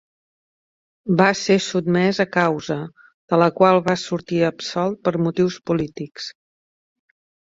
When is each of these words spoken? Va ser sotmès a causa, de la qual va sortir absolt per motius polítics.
Va 1.17 1.25
ser 1.39 1.57
sotmès 1.65 2.19
a 2.23 2.25
causa, 2.37 2.77
de 3.33 3.39
la 3.43 3.49
qual 3.59 3.81
va 3.89 3.95
sortir 4.05 4.41
absolt 4.47 4.97
per 5.09 5.13
motius 5.27 5.59
polítics. 5.73 6.31